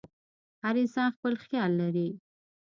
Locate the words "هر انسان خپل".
0.63-1.33